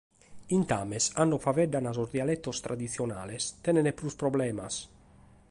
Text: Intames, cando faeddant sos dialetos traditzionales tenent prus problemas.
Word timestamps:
Intames, 0.57 1.03
cando 1.17 1.39
faeddant 1.45 1.87
sos 1.99 2.09
dialetos 2.15 2.61
traditzionales 2.69 3.43
tenent 3.69 3.93
prus 4.01 4.15
problemas. 4.25 4.73